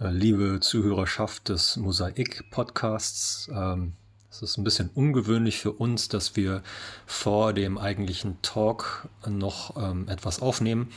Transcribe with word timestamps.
Äh, 0.00 0.10
liebe 0.10 0.60
Zuhörerschaft 0.60 1.48
des 1.48 1.76
Mosaik-Podcasts, 1.76 3.50
ähm, 3.52 3.94
es 4.30 4.42
ist 4.42 4.56
ein 4.56 4.62
bisschen 4.62 4.90
ungewöhnlich 4.94 5.58
für 5.58 5.72
uns, 5.72 6.08
dass 6.08 6.36
wir 6.36 6.62
vor 7.04 7.52
dem 7.52 7.78
eigentlichen 7.78 8.40
Talk 8.42 9.08
noch 9.26 9.76
ähm, 9.76 10.08
etwas 10.08 10.40
aufnehmen. 10.40 10.92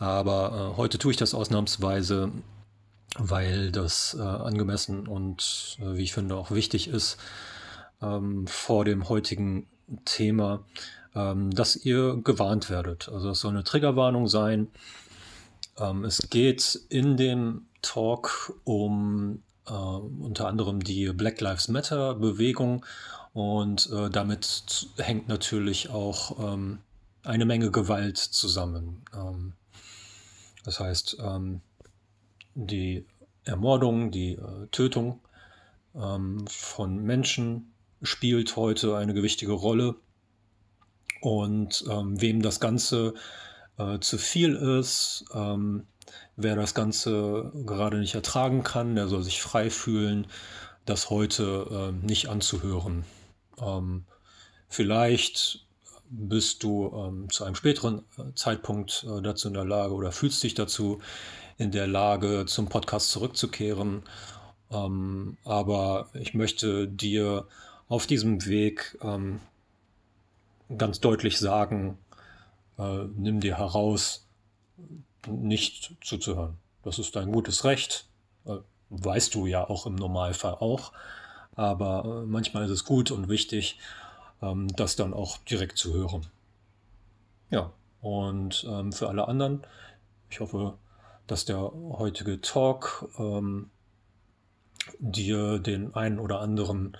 Aber 0.00 0.72
äh, 0.72 0.76
heute 0.76 0.98
tue 0.98 1.12
ich 1.12 1.16
das 1.16 1.34
ausnahmsweise, 1.34 2.32
weil 3.16 3.70
das 3.70 4.16
äh, 4.18 4.22
angemessen 4.22 5.06
und, 5.06 5.76
wie 5.80 6.02
ich 6.02 6.12
finde, 6.12 6.34
auch 6.34 6.50
wichtig 6.50 6.88
ist, 6.88 7.18
ähm, 8.02 8.48
vor 8.48 8.84
dem 8.84 9.08
heutigen 9.08 9.66
Thema, 10.04 10.64
dass 11.14 11.76
ihr 11.76 12.20
gewarnt 12.22 12.68
werdet. 12.68 13.08
Also 13.08 13.30
es 13.30 13.40
soll 13.40 13.52
eine 13.52 13.64
Triggerwarnung 13.64 14.28
sein. 14.28 14.68
es 16.04 16.28
geht 16.28 16.78
in 16.90 17.16
dem 17.16 17.62
Talk 17.86 18.54
um 18.64 19.42
äh, 19.66 19.72
unter 19.72 20.48
anderem 20.48 20.82
die 20.82 21.12
Black 21.12 21.40
Lives 21.40 21.68
Matter 21.68 22.14
Bewegung 22.14 22.84
und 23.32 23.90
äh, 23.92 24.10
damit 24.10 24.88
hängt 24.96 25.28
natürlich 25.28 25.90
auch 25.90 26.38
ähm, 26.54 26.78
eine 27.22 27.44
Menge 27.44 27.70
Gewalt 27.70 28.18
zusammen. 28.18 29.02
Ähm, 29.14 29.52
das 30.64 30.80
heißt, 30.80 31.18
ähm, 31.20 31.60
die 32.54 33.04
Ermordung, 33.44 34.10
die 34.10 34.32
äh, 34.32 34.66
Tötung 34.72 35.20
ähm, 35.94 36.46
von 36.48 36.96
Menschen 37.02 37.72
spielt 38.02 38.56
heute 38.56 38.96
eine 38.96 39.14
gewichtige 39.14 39.52
Rolle. 39.52 39.96
Und 41.20 41.84
ähm, 41.90 42.20
wem 42.20 42.42
das 42.42 42.60
Ganze 42.60 43.14
äh, 43.78 43.98
zu 44.00 44.18
viel 44.18 44.54
ist, 44.54 45.24
ähm, 45.34 45.86
Wer 46.36 46.54
das 46.54 46.74
Ganze 46.74 47.50
gerade 47.64 47.98
nicht 47.98 48.14
ertragen 48.14 48.62
kann, 48.62 48.94
der 48.94 49.08
soll 49.08 49.22
sich 49.22 49.40
frei 49.40 49.70
fühlen, 49.70 50.26
das 50.84 51.10
heute 51.10 51.92
äh, 52.02 52.06
nicht 52.06 52.28
anzuhören. 52.28 53.04
Ähm, 53.58 54.04
vielleicht 54.68 55.66
bist 56.10 56.62
du 56.62 56.92
ähm, 56.94 57.30
zu 57.30 57.44
einem 57.44 57.54
späteren 57.54 58.04
äh, 58.18 58.34
Zeitpunkt 58.34 59.06
äh, 59.08 59.22
dazu 59.22 59.48
in 59.48 59.54
der 59.54 59.64
Lage 59.64 59.94
oder 59.94 60.12
fühlst 60.12 60.42
dich 60.42 60.54
dazu 60.54 61.00
in 61.58 61.70
der 61.70 61.86
Lage, 61.86 62.44
zum 62.46 62.68
Podcast 62.68 63.10
zurückzukehren. 63.10 64.02
Ähm, 64.70 65.38
aber 65.44 66.10
ich 66.14 66.34
möchte 66.34 66.86
dir 66.86 67.46
auf 67.88 68.06
diesem 68.06 68.44
Weg 68.46 68.98
ähm, 69.02 69.40
ganz 70.76 71.00
deutlich 71.00 71.38
sagen, 71.38 71.98
äh, 72.78 73.04
nimm 73.16 73.40
dir 73.40 73.58
heraus, 73.58 74.26
nicht 75.26 75.94
zuzuhören. 76.02 76.58
Das 76.82 76.98
ist 76.98 77.16
ein 77.16 77.32
gutes 77.32 77.64
Recht, 77.64 78.06
äh, 78.44 78.58
weißt 78.90 79.34
du 79.34 79.46
ja 79.46 79.68
auch 79.68 79.86
im 79.86 79.96
Normalfall 79.96 80.54
auch, 80.54 80.92
aber 81.54 82.22
äh, 82.22 82.26
manchmal 82.26 82.64
ist 82.64 82.70
es 82.70 82.84
gut 82.84 83.10
und 83.10 83.28
wichtig, 83.28 83.78
ähm, 84.40 84.68
das 84.76 84.96
dann 84.96 85.12
auch 85.12 85.38
direkt 85.38 85.78
zu 85.78 85.94
hören. 85.94 86.26
Ja, 87.50 87.72
und 88.00 88.64
ähm, 88.68 88.92
für 88.92 89.08
alle 89.08 89.26
anderen, 89.26 89.66
ich 90.30 90.40
hoffe, 90.40 90.74
dass 91.26 91.44
der 91.44 91.58
heutige 91.58 92.40
Talk 92.40 93.08
ähm, 93.18 93.70
dir 95.00 95.58
den 95.58 95.94
einen 95.94 96.18
oder 96.20 96.40
anderen 96.40 96.96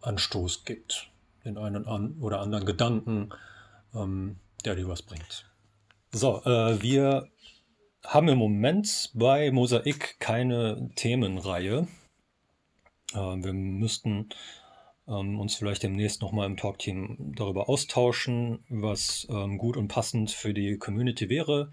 Anstoß 0.00 0.64
gibt, 0.64 1.08
den 1.44 1.58
einen 1.58 1.86
oder 2.20 2.40
anderen 2.40 2.66
Gedanken, 2.66 3.30
der 3.92 4.74
dir 4.76 4.86
was 4.86 5.02
bringt. 5.02 5.48
So, 6.10 6.40
äh, 6.46 6.80
wir 6.82 7.28
haben 8.02 8.28
im 8.28 8.38
Moment 8.38 9.10
bei 9.12 9.50
Mosaik 9.50 10.18
keine 10.18 10.88
Themenreihe. 10.94 11.86
Äh, 13.12 13.16
wir 13.16 13.52
müssten 13.52 14.30
ähm, 15.06 15.38
uns 15.38 15.56
vielleicht 15.56 15.82
demnächst 15.82 16.22
nochmal 16.22 16.46
im 16.46 16.56
Talkteam 16.56 17.34
darüber 17.36 17.68
austauschen, 17.68 18.64
was 18.70 19.26
ähm, 19.28 19.58
gut 19.58 19.76
und 19.76 19.88
passend 19.88 20.30
für 20.30 20.54
die 20.54 20.78
Community 20.78 21.28
wäre 21.28 21.72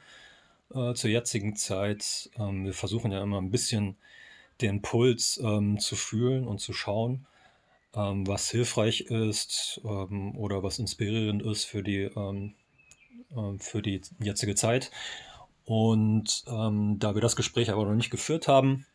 äh, 0.74 0.94
zur 0.96 1.10
jetzigen 1.10 1.56
Zeit. 1.56 2.30
Ähm, 2.38 2.66
wir 2.66 2.74
versuchen 2.74 3.14
ja 3.14 3.24
immer 3.24 3.38
ein 3.40 3.52
bisschen 3.52 3.96
den 4.60 4.82
Puls 4.82 5.40
ähm, 5.42 5.80
zu 5.80 5.96
fühlen 5.96 6.46
und 6.46 6.60
zu 6.60 6.74
schauen, 6.74 7.26
ähm, 7.96 8.28
was 8.28 8.52
hilfreich 8.52 9.02
ist 9.02 9.80
ähm, 9.86 10.38
oder 10.38 10.62
was 10.62 10.78
inspirierend 10.80 11.42
ist 11.42 11.64
für 11.64 11.84
die 11.84 12.10
äh, 13.36 13.58
für 13.60 13.82
die 13.82 14.02
jetzige 14.20 14.56
Zeit. 14.56 14.92
Und 15.66 16.44
ähm, 16.48 16.98
da 17.00 17.16
wir 17.16 17.22
das 17.22 17.36
Gespräch 17.36 17.72
aber 17.72 17.86
noch 17.86 17.96
nicht 17.96 18.12
geführt 18.12 18.48
haben, 18.48 18.86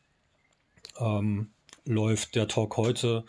ähm, 0.99 1.51
läuft 1.85 2.35
der 2.37 2.49
Talk 2.49 2.77
heute 2.77 3.25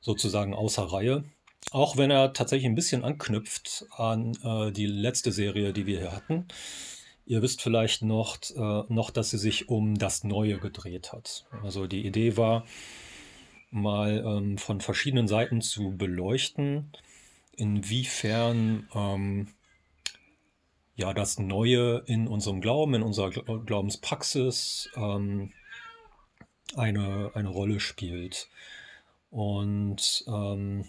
sozusagen 0.00 0.54
außer 0.54 0.82
Reihe. 0.82 1.24
Auch 1.70 1.96
wenn 1.96 2.10
er 2.10 2.32
tatsächlich 2.32 2.66
ein 2.66 2.74
bisschen 2.74 3.04
anknüpft 3.04 3.86
an 3.96 4.36
äh, 4.42 4.72
die 4.72 4.86
letzte 4.86 5.32
Serie, 5.32 5.72
die 5.72 5.86
wir 5.86 6.00
hier 6.00 6.12
hatten. 6.12 6.46
Ihr 7.26 7.40
wisst 7.40 7.62
vielleicht 7.62 8.02
noch, 8.02 8.38
äh, 8.54 8.82
noch, 8.92 9.10
dass 9.10 9.30
sie 9.30 9.38
sich 9.38 9.68
um 9.68 9.96
das 9.96 10.24
Neue 10.24 10.58
gedreht 10.58 11.12
hat. 11.12 11.46
Also 11.62 11.86
die 11.86 12.04
Idee 12.04 12.36
war, 12.36 12.66
mal 13.70 14.22
ähm, 14.24 14.58
von 14.58 14.80
verschiedenen 14.80 15.26
Seiten 15.26 15.60
zu 15.62 15.96
beleuchten, 15.96 16.92
inwiefern 17.56 18.88
ähm, 18.94 19.48
ja 20.96 21.12
das 21.12 21.38
Neue 21.38 22.02
in 22.06 22.28
unserem 22.28 22.60
Glauben, 22.60 22.94
in 22.94 23.02
unserer 23.02 23.30
Glaubenspraxis 23.30 24.90
ähm, 24.96 25.52
eine, 26.76 27.30
eine 27.34 27.48
Rolle 27.48 27.80
spielt. 27.80 28.48
Und 29.30 30.24
ähm, 30.28 30.84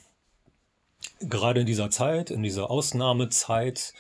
gerade 1.19 1.61
in 1.61 1.65
dieser 1.65 1.89
Zeit, 1.89 2.29
in 2.29 2.43
dieser 2.43 2.69
Ausnahmezeit, 2.69 3.93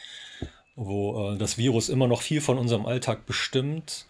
wo 0.75 1.33
äh, 1.33 1.37
das 1.37 1.57
Virus 1.57 1.89
immer 1.89 2.07
noch 2.07 2.21
viel 2.21 2.41
von 2.41 2.57
unserem 2.57 2.85
Alltag 2.85 3.25
bestimmt, 3.25 4.05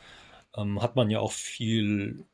ähm, 0.55 0.81
hat 0.81 0.95
man 0.95 1.09
ja 1.09 1.19
auch 1.19 1.31
viel, 1.31 2.25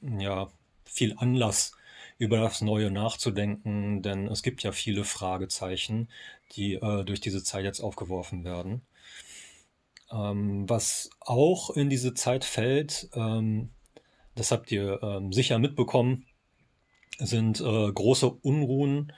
ja, 0.00 0.48
viel 0.84 1.14
Anlass, 1.18 1.76
über 2.18 2.38
das 2.38 2.60
Neue 2.60 2.90
nachzudenken, 2.90 4.02
denn 4.02 4.28
es 4.28 4.42
gibt 4.42 4.62
ja 4.62 4.72
viele 4.72 5.04
Fragezeichen, 5.04 6.08
die 6.52 6.74
äh, 6.74 7.04
durch 7.04 7.20
diese 7.20 7.42
Zeit 7.42 7.64
jetzt 7.64 7.80
aufgeworfen 7.80 8.44
werden. 8.44 8.82
Ähm, 10.12 10.68
was 10.68 11.10
auch 11.20 11.70
in 11.70 11.90
diese 11.90 12.14
Zeit 12.14 12.44
fällt, 12.44 13.08
ähm, 13.14 13.70
das 14.34 14.50
habt 14.50 14.70
ihr 14.70 15.02
ähm, 15.02 15.32
sicher 15.32 15.58
mitbekommen, 15.58 16.26
sind 17.18 17.60
äh, 17.60 17.92
große 17.92 18.28
Unruhen 18.28 19.12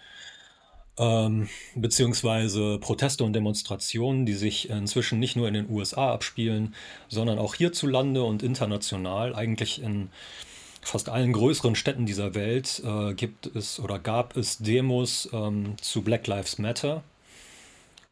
ähm, 0.98 1.48
beziehungsweise 1.74 2.78
Proteste 2.78 3.24
und 3.24 3.34
Demonstrationen, 3.34 4.24
die 4.26 4.34
sich 4.34 4.70
inzwischen 4.70 5.18
nicht 5.18 5.36
nur 5.36 5.48
in 5.48 5.54
den 5.54 5.70
USA 5.70 6.12
abspielen, 6.12 6.74
sondern 7.08 7.38
auch 7.38 7.54
hierzulande 7.54 8.22
und 8.22 8.42
international, 8.42 9.34
eigentlich 9.34 9.82
in 9.82 10.08
fast 10.86 11.08
allen 11.08 11.32
größeren 11.32 11.74
Städten 11.74 12.06
dieser 12.06 12.34
Welt 12.34 12.80
äh, 12.84 13.14
gibt 13.14 13.46
es 13.46 13.80
oder 13.80 13.98
gab 13.98 14.36
es 14.36 14.58
Demos 14.58 15.28
ähm, 15.32 15.76
zu 15.80 16.02
Black 16.02 16.26
Lives 16.26 16.58
Matter. 16.58 17.02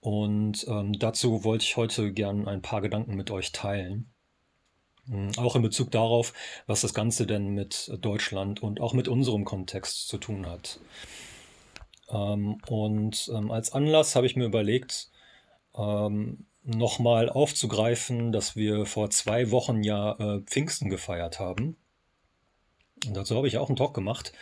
Und 0.01 0.67
ähm, 0.69 0.99
dazu 0.99 1.45
wollte 1.45 1.65
ich 1.65 1.77
heute 1.77 2.13
gern 2.13 2.47
ein 2.49 2.63
paar 2.63 2.81
Gedanken 2.83 3.15
mit 3.15 3.31
euch 3.31 3.53
teilen. 3.53 4.11
Mhm, 5.07 5.33
auch 5.39 5.57
in 5.57 5.63
Bezug 5.63 5.91
darauf, 5.93 6.33
was 6.67 6.81
das 6.81 6.95
Ganze 6.95 7.27
denn 7.27 7.55
mit 7.55 7.93
Deutschland 8.01 8.63
und 8.63 8.81
auch 8.81 8.93
mit 8.93 9.09
unserem 9.09 9.45
Kontext 9.45 10.09
zu 10.09 10.19
tun 10.19 10.47
hat. 10.47 10.81
Ähm, 12.11 12.59
und 12.67 13.31
ähm, 13.33 13.51
als 13.51 13.73
Anlass 13.73 14.17
habe 14.17 14.27
ich 14.27 14.37
mir 14.37 14.47
überlegt, 14.47 15.11
ähm, 15.77 16.47
nochmal 16.65 17.29
aufzugreifen, 17.29 18.33
dass 18.33 18.57
wir 18.57 18.85
vor 18.85 19.11
zwei 19.11 19.51
Wochen 19.51 19.83
ja 19.85 20.13
äh, 20.19 20.41
Pfingsten 20.41 20.91
gefeiert 20.91 21.39
haben. 21.39 21.77
Und 23.07 23.17
dazu 23.17 23.37
habe 23.37 23.49
ich 23.49 23.59
auch 23.59 23.69
einen 23.69 23.77
Talk 23.77 23.95
gemacht. 23.95 24.33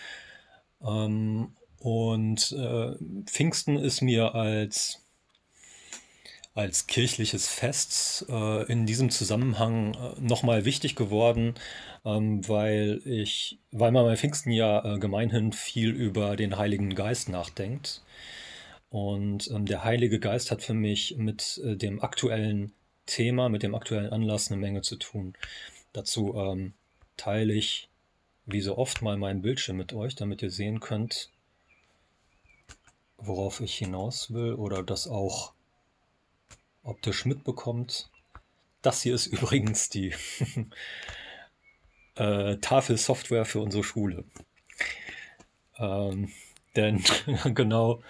Ähm, 0.82 1.54
und 1.78 2.52
äh, 2.52 2.94
Pfingsten 3.26 3.76
ist 3.76 4.02
mir 4.02 4.34
als, 4.34 5.02
als 6.54 6.86
kirchliches 6.86 7.48
Fest 7.48 8.26
äh, 8.28 8.70
in 8.70 8.86
diesem 8.86 9.10
Zusammenhang 9.10 9.94
äh, 9.94 10.20
nochmal 10.20 10.64
wichtig 10.64 10.94
geworden, 10.94 11.54
ähm, 12.04 12.46
weil 12.48 13.00
ich, 13.04 13.58
weil 13.72 13.90
man 13.90 14.04
bei 14.04 14.16
Pfingsten 14.16 14.52
ja 14.52 14.94
äh, 14.94 14.98
gemeinhin 14.98 15.52
viel 15.52 15.90
über 15.90 16.36
den 16.36 16.56
Heiligen 16.56 16.94
Geist 16.94 17.28
nachdenkt. 17.28 18.02
Und 18.90 19.50
ähm, 19.50 19.66
der 19.66 19.84
Heilige 19.84 20.20
Geist 20.20 20.50
hat 20.50 20.62
für 20.62 20.74
mich 20.74 21.16
mit 21.16 21.60
äh, 21.64 21.76
dem 21.76 22.02
aktuellen 22.02 22.72
Thema, 23.06 23.48
mit 23.48 23.62
dem 23.62 23.74
aktuellen 23.74 24.12
Anlass 24.12 24.50
eine 24.50 24.60
Menge 24.60 24.82
zu 24.82 24.96
tun. 24.96 25.34
Dazu 25.92 26.34
ähm, 26.36 26.74
teile 27.16 27.54
ich 27.54 27.88
wie 28.46 28.60
so 28.60 28.76
oft 28.76 29.02
mal 29.02 29.16
meinen 29.16 29.42
Bildschirm 29.42 29.76
mit 29.76 29.92
euch, 29.92 30.14
damit 30.14 30.42
ihr 30.42 30.50
sehen 30.50 30.80
könnt, 30.80 31.30
worauf 33.18 33.60
ich 33.60 33.76
hinaus 33.76 34.32
will 34.32 34.54
oder 34.54 34.82
das 34.82 35.06
auch 35.06 35.52
optisch 36.82 37.24
mitbekommt. 37.24 38.10
Das 38.82 39.02
hier 39.02 39.14
ist 39.14 39.26
übrigens 39.26 39.88
die 39.88 40.14
äh, 42.16 42.56
Tafelsoftware 42.56 43.44
für 43.44 43.60
unsere 43.60 43.84
Schule. 43.84 44.24
Ähm, 45.78 46.32
denn 46.76 47.02
genau 47.54 48.02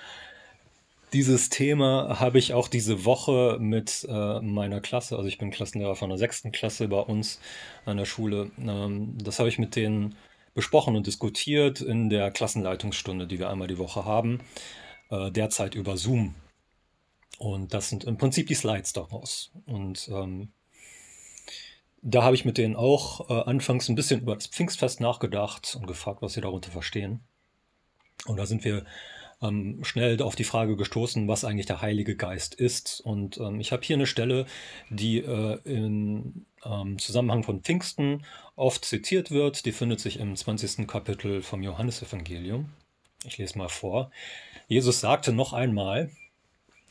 dieses 1.13 1.51
Thema 1.51 2.21
habe 2.21 2.39
ich 2.39 2.55
auch 2.55 2.69
diese 2.69 3.05
Woche 3.05 3.59
mit 3.61 4.07
äh, 4.09 4.41
meiner 4.41 4.81
Klasse, 4.81 5.17
also 5.17 5.29
ich 5.29 5.39
bin 5.39 5.51
Klassenlehrer 5.51 5.97
von 5.97 6.09
der 6.09 6.19
sechsten 6.19 6.53
Klasse 6.53 6.89
bei 6.89 7.01
uns 7.01 7.41
an 7.85 7.97
der 7.97 8.05
Schule, 8.05 8.51
ähm, 8.59 9.17
das 9.23 9.39
habe 9.39 9.49
ich 9.49 9.59
mit 9.59 9.77
denen 9.77 10.17
besprochen 10.55 10.97
und 10.97 11.07
diskutiert 11.07 11.81
in 11.81 12.11
der 12.11 12.31
Klassenleitungsstunde, 12.31 13.27
die 13.27 13.39
wir 13.39 13.51
einmal 13.51 13.69
die 13.69 13.79
Woche 13.79 14.05
haben, 14.05 14.41
äh, 15.11 15.31
derzeit 15.31 15.75
über 15.75 15.97
Zoom. 15.97 16.35
Und 17.39 17.75
das 17.75 17.89
sind 17.89 18.05
im 18.05 18.19
Prinzip 18.19 18.47
die 18.47 18.55
Slides 18.55 18.93
daraus. 18.93 19.51
Und 19.67 20.09
ähm, 20.13 20.53
da 22.03 22.23
habe 22.23 22.35
ich 22.35 22.45
mit 22.45 22.59
denen 22.59 22.77
auch 22.77 23.31
äh, 23.31 23.49
anfangs 23.49 23.89
ein 23.89 23.95
bisschen 23.95 24.21
über 24.21 24.35
das 24.35 24.47
Pfingstfest 24.47 25.01
nachgedacht 25.01 25.77
und 25.79 25.87
gefragt, 25.87 26.23
was 26.23 26.35
sie 26.35 26.41
darunter 26.41 26.71
verstehen. 26.71 27.21
Und 28.27 28.37
da 28.37 28.47
sind 28.47 28.65
wir 28.65 28.85
ähm, 29.43 29.83
schnell 29.83 30.21
auf 30.23 30.37
die 30.37 30.45
Frage 30.45 30.77
gestoßen, 30.77 31.29
was 31.29 31.45
eigentlich 31.45 31.67
der 31.67 31.83
Heilige 31.83 32.17
Geist 32.17 32.55
ist. 32.55 33.01
Und 33.01 33.39
ähm, 33.39 33.61
ich 33.61 33.73
habe 33.73 33.83
hier 33.83 33.97
eine 33.97 34.07
Stelle, 34.07 34.47
die 34.91 35.19
äh, 35.19 35.59
im 35.65 36.47
ähm, 36.65 36.99
Zusammenhang 36.99 37.43
von 37.43 37.63
Pfingsten 37.63 38.25
oft 38.57 38.85
zitiert 38.85 39.31
wird. 39.31 39.67
Die 39.67 39.73
findet 39.73 40.01
sich 40.01 40.19
im 40.19 40.37
20. 40.37 40.87
Kapitel 40.87 41.43
vom 41.43 41.63
Johannesevangelium. 41.63 42.71
Ich 43.25 43.39
lese 43.39 43.59
mal 43.59 43.69
vor. 43.69 44.11
Jesus 44.69 45.01
sagte 45.01 45.33
noch 45.33 45.53
einmal, 45.53 46.11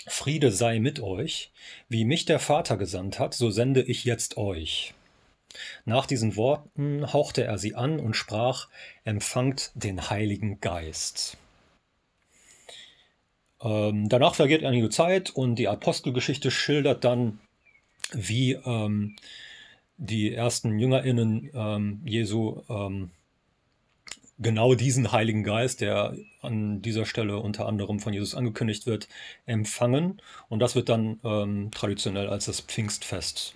Friede 0.08 0.52
sei 0.52 0.80
mit 0.80 1.00
euch, 1.00 1.52
wie 1.88 2.06
mich 2.06 2.26
der 2.26 2.40
Vater 2.40 2.78
gesandt 2.78 3.20
hat, 3.20 3.34
so 3.34 3.52
sende 3.52 3.84
ich 3.84 4.04
jetzt 4.04 4.38
euch. 4.38 4.94
Nach 5.86 6.06
diesen 6.06 6.36
Worten 6.38 7.12
hauchte 7.12 7.44
er 7.44 7.58
sie 7.58 7.76
an 7.76 8.00
und 8.00 8.16
sprach, 8.16 8.68
empfangt 9.04 9.72
den 9.76 10.10
Heiligen 10.10 10.62
Geist. 10.62 11.38
Ähm, 13.64 14.10
danach 14.10 14.36
vergeht 14.36 14.64
einige 14.64 14.90
Zeit 14.90 15.30
und 15.30 15.56
die 15.56 15.68
Apostelgeschichte 15.68 16.52
schildert 16.52 17.04
dann, 17.04 17.40
wie 18.12 18.54
ähm, 18.54 19.16
die 19.98 20.34
ersten 20.34 20.80
JüngerInnen 20.80 21.52
ähm, 21.54 22.02
Jesu 22.06 22.62
ähm, 22.70 23.12
genau 24.40 24.74
diesen 24.74 25.12
Heiligen 25.12 25.44
Geist, 25.44 25.82
der 25.82 26.16
an 26.42 26.82
dieser 26.82 27.06
Stelle 27.06 27.38
unter 27.38 27.68
anderem 27.68 28.00
von 28.00 28.14
Jesus 28.14 28.34
angekündigt 28.34 28.88
wird, 28.88 29.08
empfangen. 29.46 30.22
Und 30.50 30.60
das 30.60 30.76
wird 30.76 30.90
dann 30.90 31.20
ähm, 31.24 31.70
traditionell 31.72 32.28
als 32.28 32.46
das 32.46 32.62
Pfingstfest 32.62 33.56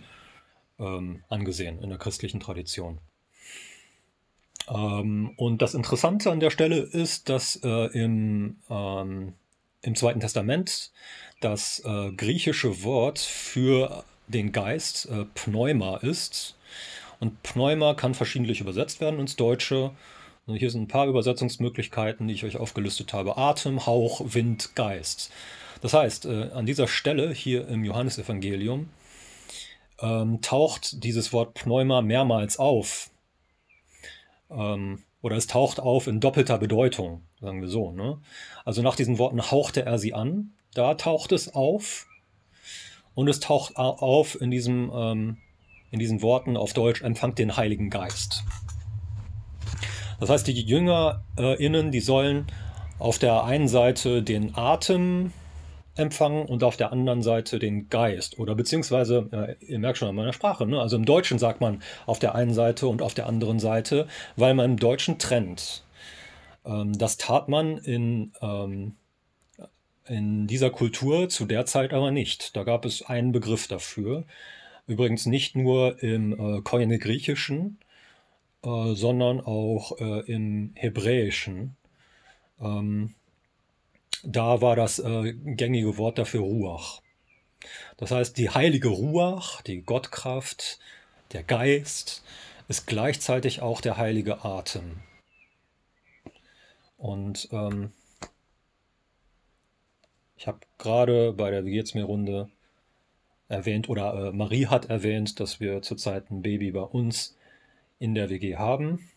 ähm, 0.80 1.24
angesehen 1.30 1.82
in 1.82 1.90
der 1.90 1.98
christlichen 1.98 2.40
Tradition. 2.40 3.00
Ähm, 4.68 5.34
und 5.38 5.62
das 5.62 5.74
Interessante 5.74 6.32
an 6.32 6.40
der 6.40 6.52
Stelle 6.52 6.78
ist, 6.78 7.30
dass 7.30 7.60
äh, 7.64 7.88
im, 7.98 8.58
ähm, 8.70 9.34
im 9.86 9.96
Zweiten 9.96 10.20
Testament 10.20 10.92
das 11.42 11.82
äh, 11.86 12.12
griechische 12.12 12.84
Wort 12.84 13.20
für 13.20 14.04
den 14.28 14.52
Geist 14.52 15.08
äh, 15.10 15.26
Pneuma 15.36 15.98
ist. 15.98 16.56
Und 17.20 17.44
Pneuma 17.44 17.94
kann 17.94 18.14
verschiedentlich 18.14 18.62
übersetzt 18.62 19.00
werden 19.00 19.20
ins 19.20 19.36
Deutsche. 19.36 19.92
Und 20.48 20.56
hier 20.56 20.70
sind 20.70 20.84
ein 20.84 20.88
paar 20.88 21.08
Übersetzungsmöglichkeiten, 21.08 22.28
die 22.28 22.34
ich 22.34 22.44
euch 22.44 22.58
aufgelistet 22.58 23.14
habe. 23.14 23.38
Atem, 23.38 23.86
Hauch, 23.86 24.22
Wind, 24.26 24.76
Geist. 24.76 25.32
Das 25.82 25.94
heißt, 25.94 26.26
äh, 26.26 26.50
an 26.54 26.66
dieser 26.66 26.88
Stelle 26.88 27.32
hier 27.32 27.68
im 27.68 27.84
Johannesevangelium 27.84 28.90
ähm, 30.00 30.42
taucht 30.42 31.04
dieses 31.04 31.32
Wort 31.32 31.54
Pneuma 31.54 32.02
mehrmals 32.02 32.58
auf. 32.58 33.10
Ähm, 34.50 35.04
oder 35.26 35.38
es 35.38 35.48
taucht 35.48 35.80
auf 35.80 36.06
in 36.06 36.20
doppelter 36.20 36.60
Bedeutung, 36.60 37.24
sagen 37.42 37.60
wir 37.60 37.68
so. 37.68 37.92
Ne? 37.92 38.20
Also 38.64 38.84
nach 38.84 38.96
diesen 38.96 39.18
Worten 39.18 39.42
hauchte 39.42 39.84
er 39.84 39.98
sie 39.98 40.14
an, 40.14 40.52
da 40.76 40.94
taucht 40.94 41.32
es 41.32 41.52
auf. 41.56 42.06
Und 43.16 43.28
es 43.28 43.40
taucht 43.40 43.76
auf 43.76 44.40
in, 44.40 44.52
diesem, 44.52 44.92
ähm, 44.94 45.38
in 45.90 45.98
diesen 45.98 46.22
Worten 46.22 46.56
auf 46.56 46.74
Deutsch, 46.74 47.02
empfangt 47.02 47.40
den 47.40 47.58
Heiligen 47.58 47.90
Geist. 47.90 48.44
Das 50.20 50.30
heißt, 50.30 50.46
die 50.46 50.62
JüngerInnen, 50.62 51.90
die 51.92 52.02
sollen 52.02 52.46
auf 53.00 53.18
der 53.18 53.46
einen 53.46 53.68
Seite 53.68 54.22
den 54.22 54.56
Atem 54.56 55.34
empfangen 55.96 56.46
und 56.46 56.64
auf 56.64 56.78
der 56.78 56.92
anderen 56.92 57.22
Seite 57.22 57.60
den 57.60 57.90
Geist. 57.90 58.38
Oder 58.40 58.56
beziehungsweise, 58.56 59.30
äh, 59.32 59.66
ihr 59.66 59.80
merkt 59.80 59.98
schon 59.98 60.10
an 60.10 60.16
meiner 60.16 60.34
Sprache, 60.34 60.66
ne? 60.66 60.80
also 60.80 60.96
im 60.96 61.06
Deutschen 61.06 61.40
sagt 61.40 61.62
man 61.62 61.82
auf 62.06 62.20
der 62.20 62.36
einen 62.36 62.54
Seite 62.54 62.88
und 62.88 63.02
auf 63.02 63.14
der 63.14 63.28
anderen 63.28 63.60
Seite, 63.60 64.08
weil 64.36 64.54
man 64.54 64.72
im 64.72 64.78
Deutschen 64.78 65.20
trennt. 65.20 65.86
Ähm, 66.66 66.98
das 66.98 67.18
tat 67.18 67.48
man 67.48 67.78
in, 67.78 68.34
ähm, 68.42 68.96
in 70.08 70.48
dieser 70.48 70.70
Kultur 70.70 71.30
zu 71.30 71.46
der 71.46 71.66
Zeit 71.66 71.94
aber 71.94 72.12
nicht. 72.12 72.56
Da 72.56 72.64
gab 72.64 72.86
es 72.86 73.02
einen 73.02 73.32
Begriff 73.32 73.68
dafür. 73.68 74.26
Übrigens 74.88 75.26
nicht 75.26 75.56
nur 75.56 76.02
im 76.04 76.34
äh, 76.34 76.62
Koine 76.62 77.00
Griechischen, 77.00 77.80
äh, 78.64 78.94
sondern 78.94 79.42
auch 79.42 79.98
äh, 80.00 80.32
im 80.32 80.72
Hebräischen. 80.76 81.76
Ähm, 82.60 83.16
da 84.26 84.62
war 84.62 84.76
das 84.76 85.00
äh, 85.00 85.34
gängige 85.34 85.98
Wort 85.98 86.18
dafür 86.18 86.42
Ruach. 86.42 87.02
Das 87.98 88.12
heißt, 88.12 88.38
die 88.38 88.50
heilige 88.50 88.90
Ruach, 88.90 89.62
die 89.62 89.82
Gottkraft, 89.82 90.80
der 91.32 91.44
Geist, 91.44 92.24
ist 92.68 92.88
gleichzeitig 92.88 93.62
auch 93.62 93.82
der 93.82 93.98
heilige 93.98 94.44
Atem. 94.44 95.02
Und 96.98 97.50
ähm, 97.52 97.92
ich 100.38 100.48
habe 100.48 100.60
gerade 100.78 101.34
bei 101.34 101.52
der 101.52 101.66
Wie 101.66 101.72
geht's 101.72 101.94
mir 101.94 102.06
Runde 102.06 102.50
erwähnt 103.48 103.90
oder 103.90 104.30
äh, 104.30 104.32
Marie 104.32 104.68
hat 104.68 104.86
erwähnt, 104.86 105.40
dass 105.40 105.60
wir 105.60 105.82
zurzeit 105.82 106.32
ein 106.32 106.42
Baby 106.42 106.72
bei 106.72 106.82
uns 106.82 107.38
in 108.00 108.16
der 108.16 108.30
WG 108.30 108.56
haben. 108.56 109.10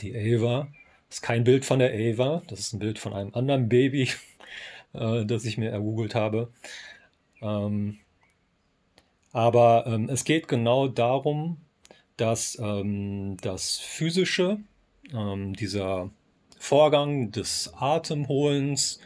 Die 0.00 0.14
Ava. 0.14 0.68
Das 1.08 1.18
ist 1.18 1.22
kein 1.22 1.44
Bild 1.44 1.64
von 1.64 1.78
der 1.78 1.92
Ava, 1.92 2.42
das 2.48 2.60
ist 2.60 2.72
ein 2.74 2.78
Bild 2.78 2.98
von 2.98 3.14
einem 3.14 3.34
anderen 3.34 3.68
Baby, 3.68 4.10
äh, 4.92 5.24
das 5.24 5.44
ich 5.44 5.58
mir 5.58 5.70
ergoogelt 5.70 6.14
habe. 6.14 6.52
Ähm, 7.40 7.98
aber 9.32 9.86
ähm, 9.86 10.08
es 10.08 10.24
geht 10.24 10.48
genau 10.48 10.88
darum, 10.88 11.58
dass 12.16 12.58
ähm, 12.60 13.36
das 13.40 13.78
Physische, 13.78 14.58
ähm, 15.12 15.54
dieser 15.54 16.10
Vorgang 16.58 17.30
des 17.30 17.72
Atemholens, 17.74 19.00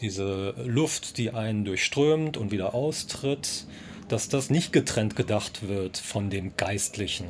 diese 0.00 0.54
Luft, 0.64 1.18
die 1.18 1.30
einen 1.30 1.64
durchströmt 1.64 2.36
und 2.36 2.50
wieder 2.50 2.74
austritt, 2.74 3.66
dass 4.08 4.28
das 4.28 4.50
nicht 4.50 4.72
getrennt 4.72 5.14
gedacht 5.14 5.68
wird 5.68 5.98
von 5.98 6.30
dem 6.30 6.56
Geistlichen. 6.56 7.26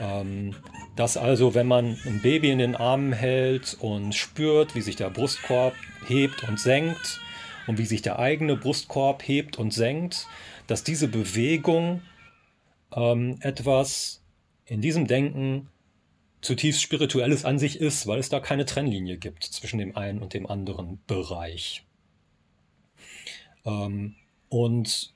Ähm, 0.00 0.54
dass 0.96 1.16
also, 1.16 1.54
wenn 1.54 1.66
man 1.66 1.98
ein 2.04 2.20
Baby 2.22 2.50
in 2.50 2.58
den 2.58 2.76
Armen 2.76 3.12
hält 3.12 3.76
und 3.80 4.14
spürt, 4.14 4.74
wie 4.74 4.80
sich 4.80 4.96
der 4.96 5.10
Brustkorb 5.10 5.74
hebt 6.06 6.48
und 6.48 6.60
senkt 6.60 7.20
und 7.66 7.78
wie 7.78 7.86
sich 7.86 8.02
der 8.02 8.18
eigene 8.18 8.56
Brustkorb 8.56 9.26
hebt 9.26 9.58
und 9.58 9.72
senkt, 9.72 10.26
dass 10.66 10.84
diese 10.84 11.08
Bewegung 11.08 12.02
ähm, 12.94 13.38
etwas 13.40 14.22
in 14.66 14.80
diesem 14.80 15.06
Denken 15.06 15.68
zutiefst 16.40 16.82
spirituelles 16.82 17.44
an 17.44 17.58
sich 17.58 17.80
ist, 17.80 18.06
weil 18.06 18.18
es 18.18 18.28
da 18.28 18.38
keine 18.38 18.66
Trennlinie 18.66 19.16
gibt 19.16 19.44
zwischen 19.44 19.78
dem 19.78 19.96
einen 19.96 20.20
und 20.20 20.34
dem 20.34 20.46
anderen 20.46 21.00
Bereich. 21.06 21.84
Ähm, 23.64 24.14
und 24.48 25.12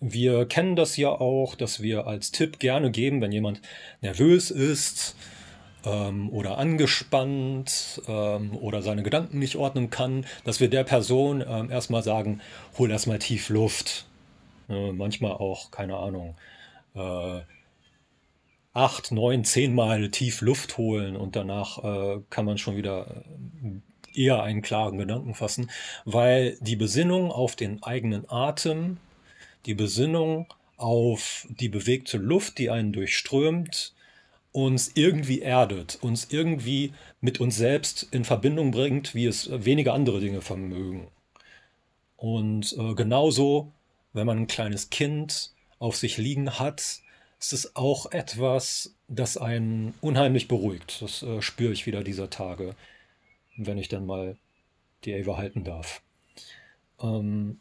wir 0.00 0.46
kennen 0.46 0.76
das 0.76 0.96
ja 0.96 1.08
auch, 1.08 1.54
dass 1.54 1.80
wir 1.80 2.06
als 2.06 2.30
Tipp 2.30 2.58
gerne 2.58 2.90
geben, 2.90 3.20
wenn 3.20 3.32
jemand 3.32 3.60
nervös 4.02 4.50
ist 4.50 5.16
ähm, 5.84 6.30
oder 6.30 6.58
angespannt 6.58 8.02
ähm, 8.06 8.56
oder 8.56 8.82
seine 8.82 9.02
Gedanken 9.02 9.38
nicht 9.38 9.56
ordnen 9.56 9.90
kann, 9.90 10.26
dass 10.44 10.60
wir 10.60 10.68
der 10.68 10.84
Person 10.84 11.42
ähm, 11.46 11.70
erstmal 11.70 12.02
sagen, 12.02 12.40
hol 12.78 12.90
erstmal 12.90 13.18
tief 13.18 13.48
Luft. 13.48 14.06
Äh, 14.68 14.92
manchmal 14.92 15.32
auch, 15.32 15.70
keine 15.70 15.96
Ahnung, 15.96 16.36
äh, 16.94 17.40
acht, 18.72 19.12
neun, 19.12 19.44
zehnmal 19.44 20.10
tief 20.10 20.42
Luft 20.42 20.76
holen 20.76 21.16
und 21.16 21.36
danach 21.36 21.82
äh, 21.82 22.20
kann 22.28 22.44
man 22.44 22.58
schon 22.58 22.76
wieder 22.76 23.24
äh, 23.64 24.22
eher 24.22 24.42
einen 24.42 24.62
klaren 24.62 24.98
Gedanken 24.98 25.34
fassen, 25.34 25.70
weil 26.04 26.58
die 26.60 26.76
Besinnung 26.76 27.30
auf 27.30 27.56
den 27.56 27.82
eigenen 27.82 28.28
Atem 28.28 28.98
die 29.66 29.74
Besinnung 29.74 30.46
auf 30.76 31.46
die 31.50 31.68
bewegte 31.68 32.18
Luft, 32.18 32.58
die 32.58 32.70
einen 32.70 32.92
durchströmt, 32.92 33.94
uns 34.52 34.92
irgendwie 34.94 35.42
erdet, 35.42 35.98
uns 36.00 36.28
irgendwie 36.30 36.94
mit 37.20 37.40
uns 37.40 37.56
selbst 37.56 38.08
in 38.10 38.24
Verbindung 38.24 38.70
bringt, 38.70 39.14
wie 39.14 39.26
es 39.26 39.50
wenige 39.52 39.92
andere 39.92 40.20
Dinge 40.20 40.40
vermögen. 40.40 41.08
Und 42.16 42.74
äh, 42.78 42.94
genauso, 42.94 43.72
wenn 44.12 44.26
man 44.26 44.38
ein 44.38 44.46
kleines 44.46 44.88
Kind 44.88 45.52
auf 45.78 45.96
sich 45.96 46.16
liegen 46.16 46.58
hat, 46.58 47.00
es 47.38 47.52
ist 47.52 47.76
auch 47.76 48.10
etwas, 48.12 48.94
das 49.08 49.36
einen 49.36 49.92
unheimlich 50.00 50.48
beruhigt. 50.48 51.02
Das 51.02 51.22
äh, 51.22 51.42
spüre 51.42 51.72
ich 51.72 51.86
wieder 51.86 52.02
dieser 52.02 52.30
Tage, 52.30 52.74
wenn 53.56 53.76
ich 53.76 53.88
dann 53.88 54.06
mal 54.06 54.36
die 55.04 55.14
Ava 55.14 55.36
halten 55.36 55.64
darf. 55.64 56.00
Ähm, 57.00 57.60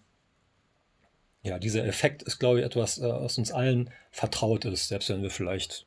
ja, 1.45 1.59
dieser 1.59 1.85
Effekt 1.85 2.23
ist, 2.23 2.39
glaube 2.39 2.59
ich, 2.59 2.65
etwas, 2.65 2.97
äh, 2.97 3.07
was 3.07 3.37
uns 3.37 3.51
allen 3.51 3.91
vertraut 4.11 4.65
ist, 4.65 4.87
selbst 4.87 5.09
wenn 5.09 5.21
wir 5.21 5.29
vielleicht 5.29 5.85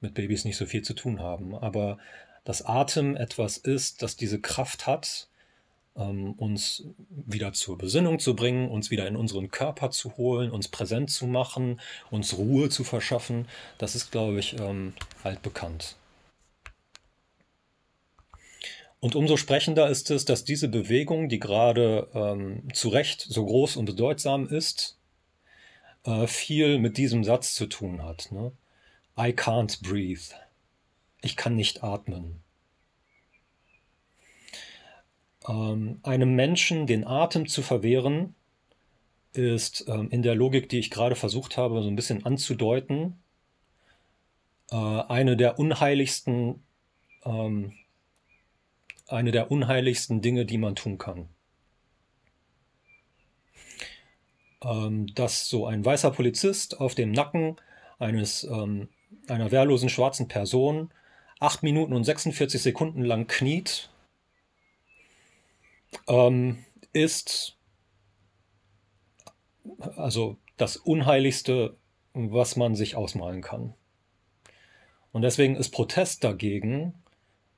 mit 0.00 0.14
Babys 0.14 0.44
nicht 0.44 0.56
so 0.56 0.64
viel 0.64 0.82
zu 0.82 0.94
tun 0.94 1.20
haben. 1.20 1.56
Aber 1.56 1.98
dass 2.44 2.64
Atem 2.64 3.16
etwas 3.16 3.56
ist, 3.56 4.02
das 4.02 4.16
diese 4.16 4.40
Kraft 4.40 4.86
hat, 4.86 5.28
ähm, 5.96 6.34
uns 6.34 6.84
wieder 7.10 7.52
zur 7.52 7.76
Besinnung 7.76 8.20
zu 8.20 8.36
bringen, 8.36 8.68
uns 8.68 8.92
wieder 8.92 9.08
in 9.08 9.16
unseren 9.16 9.50
Körper 9.50 9.90
zu 9.90 10.16
holen, 10.16 10.52
uns 10.52 10.68
präsent 10.68 11.10
zu 11.10 11.26
machen, 11.26 11.80
uns 12.12 12.36
Ruhe 12.38 12.68
zu 12.68 12.84
verschaffen, 12.84 13.48
das 13.78 13.96
ist, 13.96 14.12
glaube 14.12 14.38
ich, 14.38 14.58
ähm, 14.60 14.94
altbekannt. 15.24 15.96
Und 19.04 19.16
umso 19.16 19.36
sprechender 19.36 19.90
ist 19.90 20.10
es, 20.10 20.24
dass 20.24 20.44
diese 20.44 20.66
Bewegung, 20.66 21.28
die 21.28 21.38
gerade 21.38 22.08
ähm, 22.14 22.62
zu 22.72 22.88
Recht 22.88 23.20
so 23.20 23.44
groß 23.44 23.76
und 23.76 23.84
bedeutsam 23.84 24.48
ist, 24.48 24.96
äh, 26.04 26.26
viel 26.26 26.78
mit 26.78 26.96
diesem 26.96 27.22
Satz 27.22 27.54
zu 27.54 27.66
tun 27.66 28.02
hat. 28.02 28.32
Ne? 28.32 28.52
I 29.18 29.34
can't 29.34 29.86
breathe. 29.86 30.34
Ich 31.20 31.36
kann 31.36 31.54
nicht 31.54 31.84
atmen. 31.84 32.40
Ähm, 35.46 36.00
einem 36.02 36.34
Menschen 36.34 36.86
den 36.86 37.06
Atem 37.06 37.46
zu 37.46 37.60
verwehren, 37.60 38.34
ist 39.34 39.84
ähm, 39.86 40.08
in 40.12 40.22
der 40.22 40.34
Logik, 40.34 40.70
die 40.70 40.78
ich 40.78 40.90
gerade 40.90 41.14
versucht 41.14 41.58
habe, 41.58 41.82
so 41.82 41.88
ein 41.88 41.96
bisschen 41.96 42.24
anzudeuten, 42.24 43.18
äh, 44.70 44.76
eine 44.76 45.36
der 45.36 45.58
unheiligsten, 45.58 46.64
ähm, 47.26 47.74
eine 49.08 49.32
der 49.32 49.50
unheiligsten 49.50 50.20
Dinge, 50.20 50.46
die 50.46 50.58
man 50.58 50.74
tun 50.74 50.98
kann. 50.98 51.28
Ähm, 54.62 55.06
dass 55.14 55.48
so 55.48 55.66
ein 55.66 55.84
weißer 55.84 56.10
Polizist 56.10 56.80
auf 56.80 56.94
dem 56.94 57.12
Nacken 57.12 57.56
eines, 57.98 58.44
ähm, 58.44 58.88
einer 59.28 59.50
wehrlosen 59.50 59.88
schwarzen 59.88 60.28
Person 60.28 60.92
acht 61.40 61.62
Minuten 61.62 61.92
und 61.92 62.04
46 62.04 62.62
Sekunden 62.62 63.02
lang 63.02 63.26
kniet 63.26 63.90
ähm, 66.08 66.64
ist 66.92 67.56
also 69.96 70.36
das 70.56 70.76
Unheiligste, 70.76 71.76
was 72.12 72.56
man 72.56 72.74
sich 72.74 72.96
ausmalen 72.96 73.42
kann. 73.42 73.74
Und 75.12 75.22
deswegen 75.22 75.56
ist 75.56 75.70
Protest 75.70 76.24
dagegen 76.24 76.94